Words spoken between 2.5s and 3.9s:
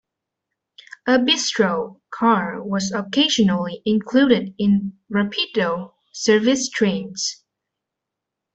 was occasionally